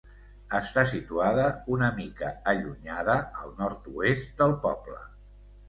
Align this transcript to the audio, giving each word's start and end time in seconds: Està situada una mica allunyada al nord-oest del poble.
Està 0.59 0.85
situada 0.91 1.43
una 1.75 1.91
mica 1.99 2.31
allunyada 2.55 3.19
al 3.45 3.55
nord-oest 3.63 4.35
del 4.43 4.59
poble. 4.69 5.01